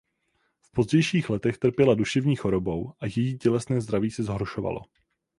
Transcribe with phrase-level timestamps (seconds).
[0.61, 4.81] V pozdějších letech trpěla duševní chorobou a její tělesné zdraví se zhoršovalo.